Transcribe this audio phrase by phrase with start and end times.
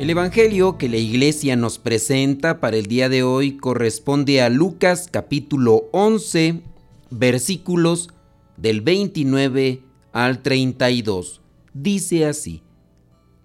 [0.00, 5.10] El Evangelio que la iglesia nos presenta para el día de hoy corresponde a Lucas
[5.10, 6.62] capítulo 11
[7.10, 8.08] versículos
[8.56, 9.82] del 29
[10.14, 11.42] al 32.
[11.74, 12.62] Dice así,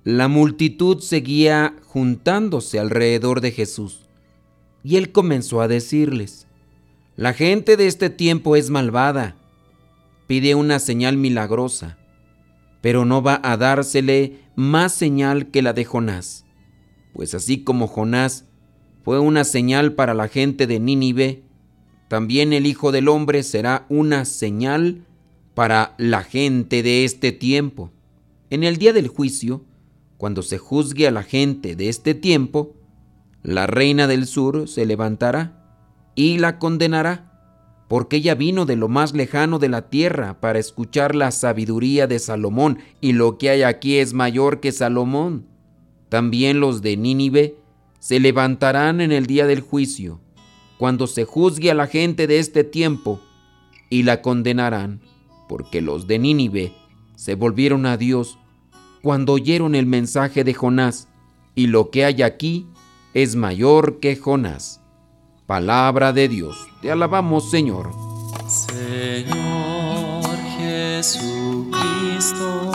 [0.06, 4.08] la multitud seguía juntándose alrededor de Jesús
[4.82, 6.48] y él comenzó a decirles,
[7.18, 9.36] la gente de este tiempo es malvada,
[10.26, 11.98] pide una señal milagrosa,
[12.80, 16.45] pero no va a dársele más señal que la de Jonás
[17.16, 18.46] pues así como Jonás
[19.04, 21.44] fue una señal para la gente de Nínive,
[22.10, 25.06] también el Hijo del Hombre será una señal
[25.54, 27.90] para la gente de este tiempo.
[28.50, 29.64] En el día del juicio,
[30.18, 32.76] cuando se juzgue a la gente de este tiempo,
[33.44, 37.32] la reina del sur se levantará y la condenará,
[37.88, 42.20] porque ella vino de lo más lejano de la tierra para escuchar la sabiduría de
[42.20, 45.55] Salomón, y lo que hay aquí es mayor que Salomón.
[46.10, 47.58] También los de Nínive
[48.00, 50.20] se levantarán en el día del juicio,
[50.78, 53.20] cuando se juzgue a la gente de este tiempo,
[53.90, 55.02] y la condenarán,
[55.48, 56.74] porque los de Nínive
[57.16, 58.38] se volvieron a Dios
[59.02, 61.08] cuando oyeron el mensaje de Jonás,
[61.56, 62.68] y lo que hay aquí
[63.14, 64.82] es mayor que Jonás.
[65.46, 67.92] Palabra de Dios, te alabamos Señor.
[68.48, 70.26] Señor
[70.58, 72.75] Jesucristo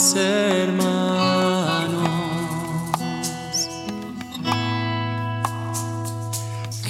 [0.00, 0.88] los hermanos.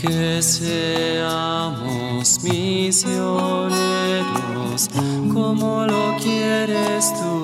[0.00, 3.74] Que seamos misioneros
[5.32, 7.42] como lo quieres tú,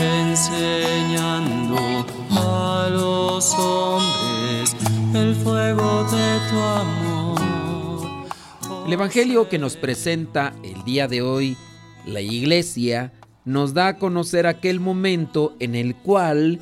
[0.00, 1.76] enseñando
[2.30, 4.74] a los hombres
[5.14, 7.40] el fuego de tu amor.
[8.86, 11.56] El Evangelio que nos presenta el día de hoy
[12.06, 13.12] la iglesia
[13.44, 16.60] nos da a conocer aquel momento en el cual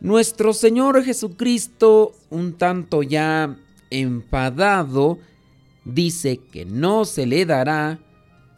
[0.00, 3.56] nuestro Señor Jesucristo, un tanto ya
[3.90, 5.18] enfadado,
[5.84, 8.00] dice que no se le dará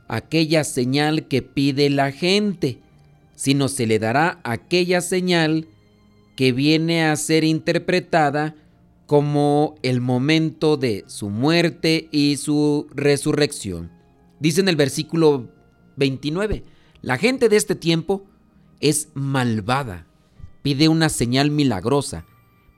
[0.09, 2.78] aquella señal que pide la gente,
[3.34, 5.67] sino se le dará aquella señal
[6.37, 8.55] que viene a ser interpretada
[9.06, 13.91] como el momento de su muerte y su resurrección.
[14.41, 15.54] Dice en el versículo
[15.97, 16.65] 29.
[17.03, 18.25] La gente de este tiempo
[18.81, 20.06] es malvada,
[20.62, 22.25] pide una señal milagrosa,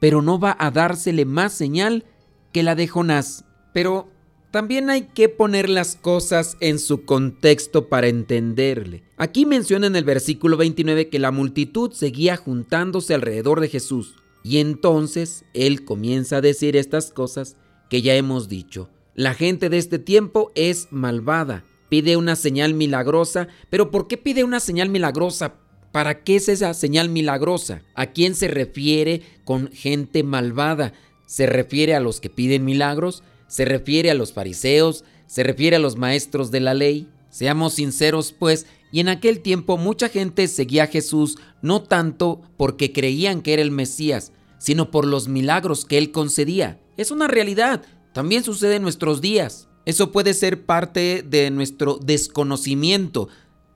[0.00, 2.04] pero no va a dársele más señal
[2.52, 3.44] que la de Jonás.
[3.72, 4.08] Pero
[4.50, 9.02] también hay que poner las cosas en su contexto para entenderle.
[9.16, 14.14] Aquí menciona en el versículo 29 que la multitud seguía juntándose alrededor de Jesús.
[14.42, 17.56] Y entonces él comienza a decir estas cosas
[17.90, 18.88] que ya hemos dicho.
[19.14, 24.44] La gente de este tiempo es malvada, pide una señal milagrosa, pero ¿por qué pide
[24.44, 25.54] una señal milagrosa?
[25.92, 27.82] ¿Para qué es esa señal milagrosa?
[27.94, 30.92] ¿A quién se refiere con gente malvada?
[31.26, 33.22] ¿Se refiere a los que piden milagros?
[33.48, 35.04] ¿Se refiere a los fariseos?
[35.26, 37.08] ¿Se refiere a los maestros de la ley?
[37.30, 42.92] Seamos sinceros, pues, y en aquel tiempo mucha gente seguía a Jesús no tanto porque
[42.92, 46.80] creían que era el Mesías, sino por los milagros que él concedía.
[46.96, 47.82] Es una realidad,
[48.12, 49.68] también sucede en nuestros días.
[49.86, 53.28] Eso puede ser parte de nuestro desconocimiento,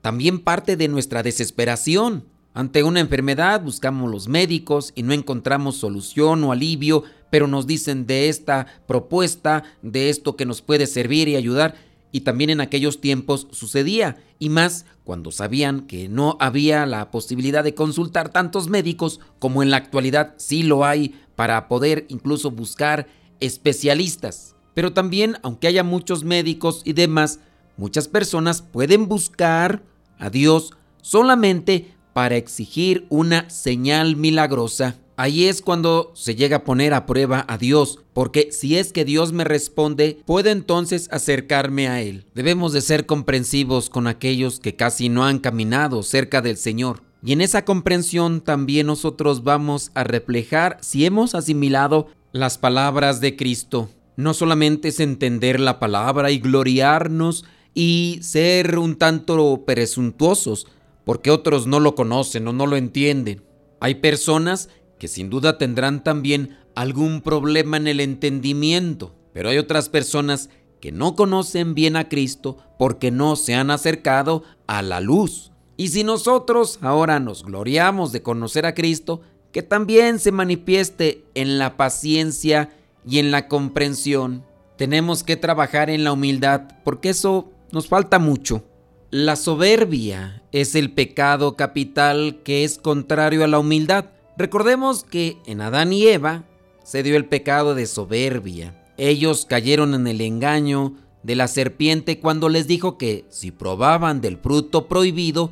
[0.02, 2.24] también parte de nuestra desesperación.
[2.52, 8.08] Ante una enfermedad buscamos los médicos y no encontramos solución o alivio, pero nos dicen
[8.08, 11.76] de esta propuesta, de esto que nos puede servir y ayudar.
[12.10, 17.62] Y también en aquellos tiempos sucedía, y más cuando sabían que no había la posibilidad
[17.62, 23.06] de consultar tantos médicos como en la actualidad sí lo hay para poder incluso buscar
[23.38, 24.56] especialistas.
[24.74, 27.40] Pero también, aunque haya muchos médicos y demás,
[27.76, 29.82] muchas personas pueden buscar
[30.18, 30.72] a Dios
[31.02, 34.96] solamente para exigir una señal milagrosa.
[35.16, 39.04] Ahí es cuando se llega a poner a prueba a Dios, porque si es que
[39.04, 42.24] Dios me responde, puedo entonces acercarme a Él.
[42.34, 47.02] Debemos de ser comprensivos con aquellos que casi no han caminado cerca del Señor.
[47.22, 53.36] Y en esa comprensión también nosotros vamos a reflejar si hemos asimilado las palabras de
[53.36, 53.90] Cristo.
[54.20, 60.66] No solamente es entender la palabra y gloriarnos y ser un tanto presuntuosos,
[61.04, 63.42] porque otros no lo conocen o no lo entienden.
[63.80, 64.68] Hay personas
[64.98, 70.50] que sin duda tendrán también algún problema en el entendimiento, pero hay otras personas
[70.82, 75.50] que no conocen bien a Cristo porque no se han acercado a la luz.
[75.78, 81.58] Y si nosotros ahora nos gloriamos de conocer a Cristo, que también se manifieste en
[81.58, 82.68] la paciencia
[83.06, 84.44] y en la comprensión.
[84.76, 88.64] Tenemos que trabajar en la humildad porque eso nos falta mucho.
[89.10, 94.06] La soberbia es el pecado capital que es contrario a la humildad.
[94.36, 96.44] Recordemos que en Adán y Eva
[96.84, 98.80] se dio el pecado de soberbia.
[98.96, 104.38] Ellos cayeron en el engaño de la serpiente cuando les dijo que si probaban del
[104.38, 105.50] fruto prohibido,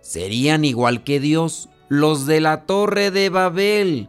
[0.00, 1.68] serían igual que Dios.
[1.88, 4.08] Los de la torre de Babel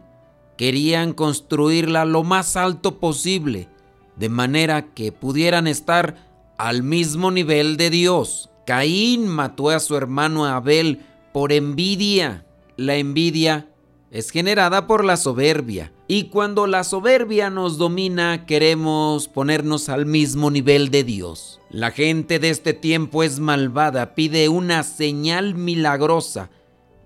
[0.62, 3.68] querían construirla lo más alto posible,
[4.14, 8.48] de manera que pudieran estar al mismo nivel de Dios.
[8.64, 11.00] Caín mató a su hermano Abel
[11.32, 12.46] por envidia.
[12.76, 13.70] La envidia
[14.12, 15.92] es generada por la soberbia.
[16.06, 21.58] Y cuando la soberbia nos domina, queremos ponernos al mismo nivel de Dios.
[21.70, 26.50] La gente de este tiempo es malvada, pide una señal milagrosa,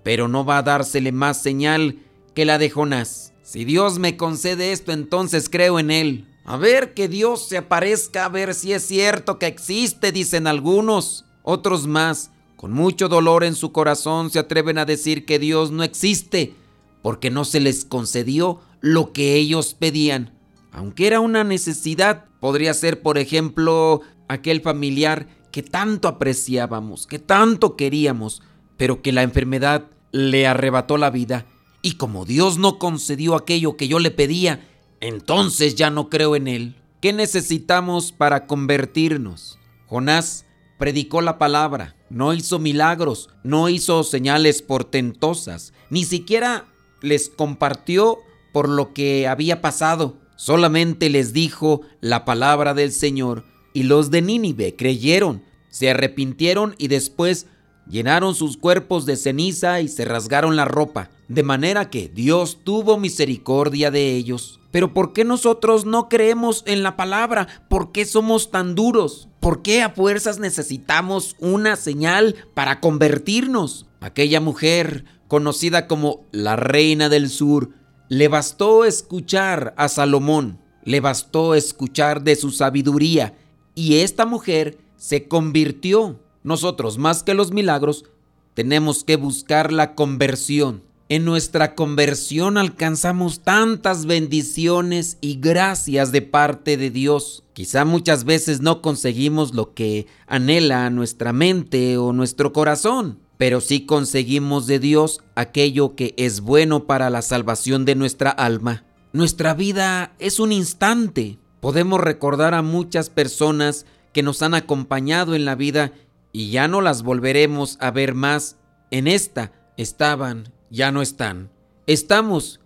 [0.03, 1.97] pero no va a dársele más señal
[2.35, 3.33] que la de Jonás.
[3.47, 6.25] Si Dios me concede esto, entonces creo en Él.
[6.43, 11.23] A ver que Dios se aparezca, a ver si es cierto que existe, dicen algunos.
[11.43, 15.83] Otros más, con mucho dolor en su corazón, se atreven a decir que Dios no
[15.83, 16.55] existe
[17.01, 20.33] porque no se les concedió lo que ellos pedían.
[20.73, 27.77] Aunque era una necesidad, podría ser, por ejemplo, aquel familiar que tanto apreciábamos, que tanto
[27.77, 28.41] queríamos,
[28.75, 31.45] pero que la enfermedad le arrebató la vida.
[31.87, 34.59] Y como Dios no concedió aquello que yo le pedía,
[34.99, 36.75] entonces ya no creo en Él.
[36.99, 39.57] ¿Qué necesitamos para convertirnos?
[39.85, 40.45] Jonás
[40.77, 46.65] predicó la palabra, no hizo milagros, no hizo señales portentosas, ni siquiera
[47.01, 48.17] les compartió
[48.51, 50.17] por lo que había pasado.
[50.35, 56.89] Solamente les dijo la palabra del Señor y los de Nínive creyeron, se arrepintieron y
[56.89, 57.45] después
[57.89, 62.97] llenaron sus cuerpos de ceniza y se rasgaron la ropa, de manera que Dios tuvo
[62.97, 64.59] misericordia de ellos.
[64.71, 67.47] Pero ¿por qué nosotros no creemos en la palabra?
[67.69, 69.27] ¿Por qué somos tan duros?
[69.39, 73.85] ¿Por qué a fuerzas necesitamos una señal para convertirnos?
[73.99, 77.71] Aquella mujer conocida como la Reina del Sur,
[78.09, 83.33] le bastó escuchar a Salomón, le bastó escuchar de su sabiduría
[83.75, 86.19] y esta mujer se convirtió.
[86.43, 88.05] Nosotros, más que los milagros,
[88.53, 90.83] tenemos que buscar la conversión.
[91.09, 97.43] En nuestra conversión alcanzamos tantas bendiciones y gracias de parte de Dios.
[97.53, 103.85] Quizá muchas veces no conseguimos lo que anhela nuestra mente o nuestro corazón pero sí
[103.85, 108.83] conseguimos de Dios aquello que es bueno para la salvación de nuestra alma.
[109.13, 111.37] Nuestra vida es un instante.
[111.59, 115.91] Podemos recordar a muchas personas que nos han acompañado en la vida
[116.33, 118.57] y ya no las volveremos a ver más.
[118.89, 121.51] En esta estaban, ya no están.
[121.85, 122.59] Estamos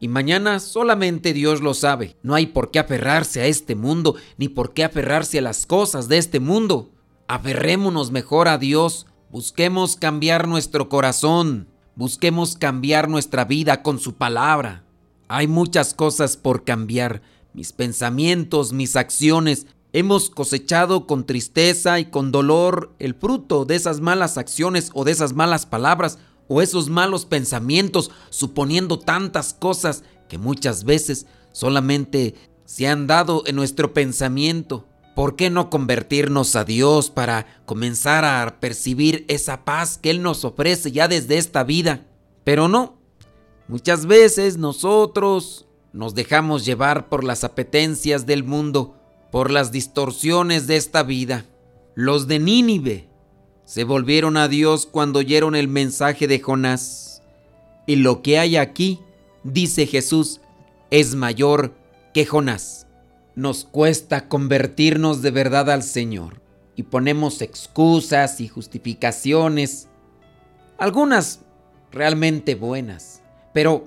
[0.00, 2.16] y mañana solamente Dios lo sabe.
[2.22, 6.08] No hay por qué aferrarse a este mundo ni por qué aferrarse a las cosas
[6.08, 6.90] de este mundo.
[7.26, 14.84] Aferrémonos mejor a Dios, Busquemos cambiar nuestro corazón, busquemos cambiar nuestra vida con su palabra.
[15.28, 17.20] Hay muchas cosas por cambiar,
[17.52, 19.66] mis pensamientos, mis acciones.
[19.92, 25.12] Hemos cosechado con tristeza y con dolor el fruto de esas malas acciones o de
[25.12, 32.88] esas malas palabras o esos malos pensamientos, suponiendo tantas cosas que muchas veces solamente se
[32.88, 34.86] han dado en nuestro pensamiento.
[35.14, 40.44] ¿Por qué no convertirnos a Dios para comenzar a percibir esa paz que Él nos
[40.44, 42.06] ofrece ya desde esta vida?
[42.44, 42.98] Pero no,
[43.66, 48.96] muchas veces nosotros nos dejamos llevar por las apetencias del mundo,
[49.32, 51.46] por las distorsiones de esta vida.
[51.94, 53.07] Los de Nínive
[53.68, 57.20] se volvieron a Dios cuando oyeron el mensaje de Jonás.
[57.86, 59.00] Y lo que hay aquí,
[59.44, 60.40] dice Jesús,
[60.90, 61.74] es mayor
[62.14, 62.86] que Jonás
[63.34, 66.40] nos cuesta convertirnos de verdad al Señor
[66.76, 69.88] y ponemos excusas y justificaciones,
[70.78, 71.40] algunas
[71.92, 73.20] realmente buenas,
[73.52, 73.86] pero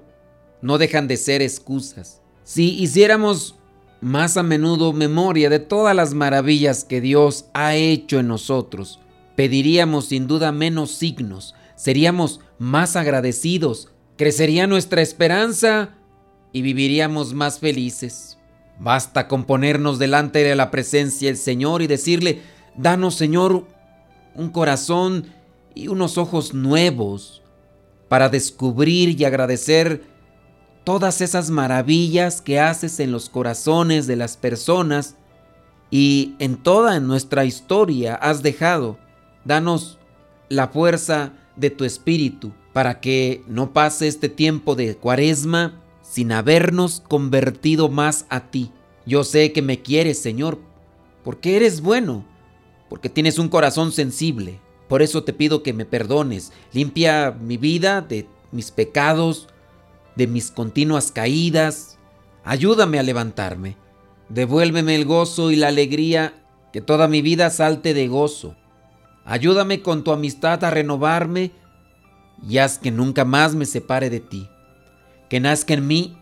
[0.62, 2.22] no dejan de ser excusas.
[2.44, 3.56] Si hiciéramos
[4.00, 9.00] más a menudo memoria de todas las maravillas que Dios ha hecho en nosotros,
[9.42, 15.96] pediríamos sin duda menos signos, seríamos más agradecidos, crecería nuestra esperanza
[16.54, 18.38] y viviríamos más felices.
[18.80, 22.44] Basta con ponernos delante de la presencia del Señor y decirle,
[22.78, 23.66] danos Señor
[24.36, 25.26] un corazón
[25.74, 27.42] y unos ojos nuevos
[28.10, 30.04] para descubrir y agradecer
[30.84, 35.16] todas esas maravillas que haces en los corazones de las personas
[35.90, 39.01] y en toda nuestra historia has dejado.
[39.46, 39.98] Danos
[40.50, 47.02] la fuerza de tu espíritu para que no pase este tiempo de cuaresma sin habernos
[47.02, 48.72] convertido más a ti.
[49.06, 50.60] Yo sé que me quieres, Señor,
[51.24, 52.26] porque eres bueno,
[52.90, 54.60] porque tienes un corazón sensible.
[54.88, 56.52] Por eso te pido que me perdones.
[56.74, 59.48] Limpia mi vida de mis pecados,
[60.16, 61.98] de mis continuas caídas.
[62.44, 63.78] Ayúdame a levantarme.
[64.30, 68.56] Devuélveme el gozo y la alegría, que toda mi vida salte de gozo.
[69.26, 71.52] Ayúdame con tu amistad a renovarme
[72.48, 74.50] y haz que nunca más me separe de ti.
[75.30, 76.18] Que nazca en mí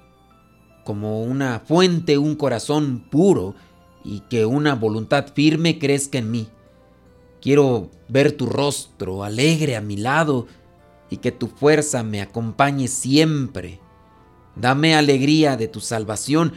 [0.84, 3.56] como una fuente un corazón puro
[4.04, 6.50] y que una voluntad firme crezca en mí.
[7.42, 10.48] Quiero ver tu rostro alegre a mi lado
[11.10, 13.80] y que tu fuerza me acompañe siempre.
[14.56, 16.54] Dame alegría de tu salvación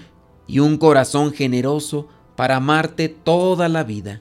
[0.46, 4.20] y un corazón generoso para amarte toda la vida.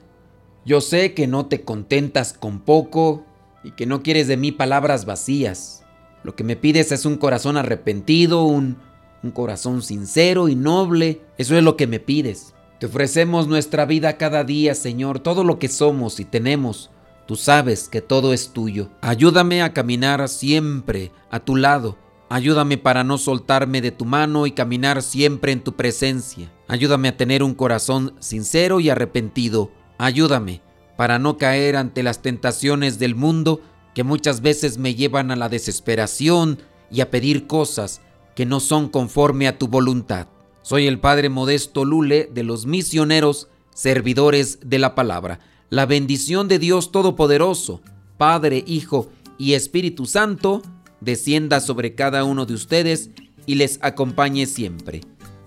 [0.64, 3.24] Yo sé que no te contentas con poco
[3.64, 5.84] y que no quieres de mí palabras vacías.
[6.22, 8.78] Lo que me pides es un corazón arrepentido, un,
[9.22, 11.20] un corazón sincero y noble.
[11.38, 12.54] Eso es lo que me pides.
[12.78, 16.90] Te ofrecemos nuestra vida cada día, Señor, todo lo que somos y tenemos
[17.26, 18.90] Tú sabes que todo es tuyo.
[19.00, 21.96] Ayúdame a caminar siempre a tu lado.
[22.28, 26.50] Ayúdame para no soltarme de tu mano y caminar siempre en tu presencia.
[26.66, 29.70] Ayúdame a tener un corazón sincero y arrepentido.
[30.02, 30.62] Ayúdame
[30.96, 33.60] para no caer ante las tentaciones del mundo
[33.94, 36.58] que muchas veces me llevan a la desesperación
[36.90, 38.00] y a pedir cosas
[38.34, 40.26] que no son conforme a tu voluntad.
[40.62, 45.38] Soy el Padre Modesto Lule de los misioneros servidores de la palabra
[45.70, 47.80] la bendición de Dios Todopoderoso,
[48.18, 50.62] Padre, Hijo y Espíritu Santo,
[51.00, 53.10] descienda sobre cada uno de ustedes
[53.46, 55.02] y les acompañe siempre.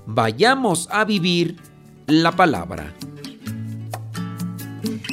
[0.05, 1.57] Vayamos a vivir
[2.07, 2.95] la palabra.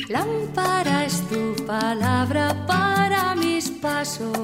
[0.09, 4.37] Lámpara es tu palabra para mis pasos,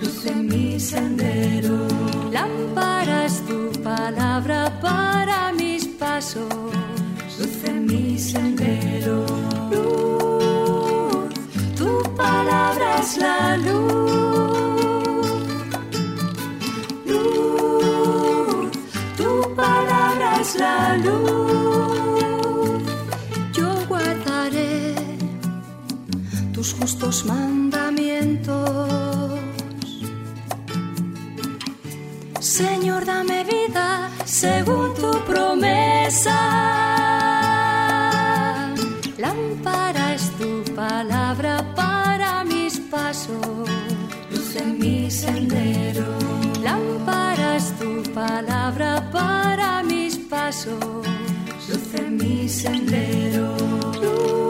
[0.00, 1.86] luz en mi sendero.
[2.30, 6.48] Lámpara es tu palabra para mis pasos,
[27.24, 29.38] mandamientos.
[32.40, 36.38] Señor, dame vida según tu promesa.
[39.18, 41.74] Lámpara es tu palabra
[44.30, 46.06] luz en mi sendero.
[46.62, 51.06] Lámparas tu palabra para mis pasos,
[51.68, 54.49] luz en mi sendero.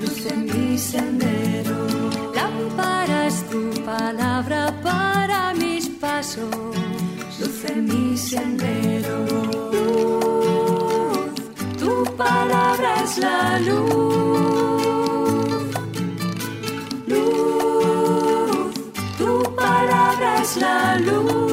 [0.00, 1.76] Luz en mi sendero.
[2.34, 6.48] Lámpara tu palabra para mis pasos,
[7.38, 9.50] luz en mi sendero
[12.20, 14.02] palabra es la luz.
[17.06, 18.74] Luz,
[19.18, 21.49] tu palabra es la luz.